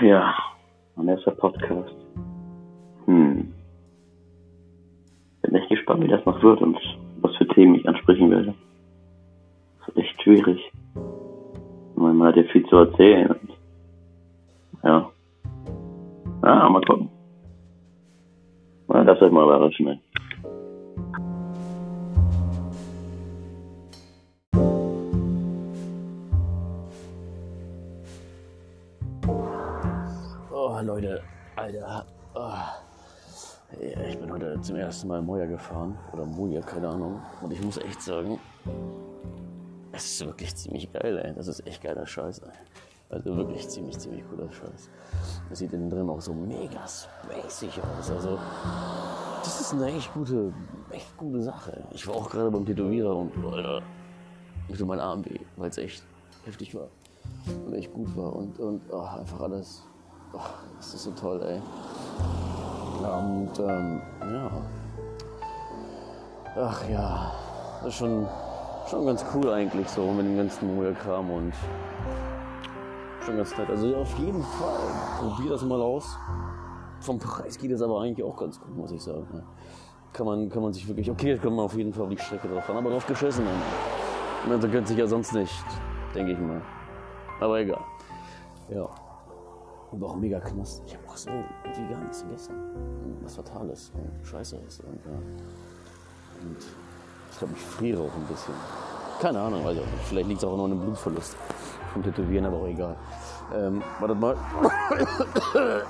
[0.00, 0.34] Ach ja,
[0.96, 1.94] mein erster Podcast.
[3.04, 3.52] Hm.
[5.42, 6.78] Bin echt gespannt, wie das noch wird und
[7.20, 8.54] was für Themen ich ansprechen werde.
[9.78, 10.72] Das ist echt schwierig.
[11.96, 13.30] Man hat ja viel zu erzählen.
[13.30, 13.50] Und
[14.84, 15.10] ja.
[16.40, 17.10] Ah, mal gucken.
[18.88, 20.00] Na, das wird mal überraschen.
[30.80, 31.20] Oh, Leute,
[31.56, 32.06] Alter.
[32.34, 32.52] Oh.
[34.08, 35.98] Ich bin heute zum ersten Mal Moja gefahren.
[36.12, 37.20] Oder Moja, keine Ahnung.
[37.42, 38.38] Und ich muss echt sagen,
[39.92, 41.34] es ist wirklich ziemlich geil, ey.
[41.34, 42.52] Das ist echt geiler Scheiß, ey.
[43.10, 44.88] Also wirklich ziemlich, ziemlich cooler Scheiß.
[45.50, 48.10] Das sieht innen drin auch so mega spacig aus.
[48.10, 48.38] Also,
[49.42, 50.50] das ist eine echt gute,
[50.92, 51.84] echt gute Sache.
[51.90, 53.82] Ich war auch gerade beim Tätowierer und, Alter,
[54.66, 56.02] mir tut mein Arm weh, weil es echt
[56.46, 56.88] heftig war.
[57.66, 58.34] Und echt gut war.
[58.34, 59.82] Und, und oh, einfach alles.
[60.32, 60.38] Oh,
[60.76, 61.60] das ist so toll, ey.
[63.02, 64.50] Und ähm, ja.
[66.56, 67.32] Ach ja,
[67.78, 68.26] das ist schon,
[68.88, 71.52] schon ganz cool eigentlich so mit dem ganzen Moja-Kram und
[73.24, 73.70] schon ganz nett.
[73.70, 74.78] Also auf jeden Fall,
[75.18, 76.16] probier das mal aus.
[77.00, 79.26] Vom Preis geht es aber eigentlich auch ganz gut, muss ich sagen.
[80.12, 82.48] Kann man, kann man sich wirklich, okay, kann man auf jeden Fall auf die Strecke
[82.48, 84.52] drauf fahren, aber drauf geschissen dann.
[84.52, 85.64] Also könnte sich ja sonst nicht,
[86.14, 86.60] denke ich mal.
[87.40, 87.80] Aber egal.
[88.68, 88.88] Ja.
[89.90, 90.82] Und auch mega knast.
[90.86, 91.30] Ich habe auch so
[91.64, 92.54] irgendwie gar nichts gegessen.
[93.22, 94.80] Was Fatales und scheiße ist.
[94.84, 95.12] Und, ja.
[96.42, 96.56] und
[97.30, 98.54] ich glaube, ich friere auch ein bisschen.
[99.20, 100.04] Keine Ahnung, weiß ich auch nicht.
[100.04, 101.36] Vielleicht liegt es auch noch an einem Blutverlust
[101.92, 102.96] vom Tätowieren, aber auch egal.
[103.54, 104.36] Ähm, wartet mal.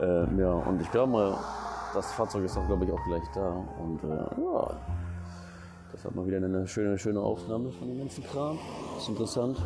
[0.00, 1.38] ähm, ja, und ich glaube mal,
[1.94, 3.64] das Fahrzeug ist auch, glaube ich, auch gleich da.
[3.78, 4.80] Und äh, ja,
[5.92, 8.58] das hat mal wieder eine schöne, schöne Aufnahme von dem ganzen Kram.
[8.98, 9.56] ist interessant.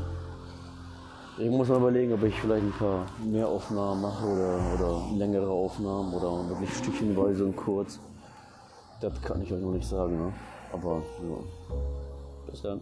[1.39, 5.51] Ich muss mal überlegen, ob ich vielleicht ein paar mehr Aufnahmen mache oder, oder längere
[5.51, 8.01] Aufnahmen oder wirklich stückchenweise und kurz.
[9.03, 10.33] Das kann ich euch noch nicht sagen, ne?
[10.73, 11.37] Aber ja.
[12.51, 12.81] Bis dann.